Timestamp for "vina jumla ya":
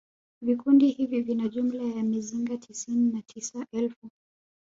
1.21-2.03